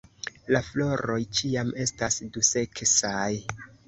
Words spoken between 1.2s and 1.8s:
ĉiam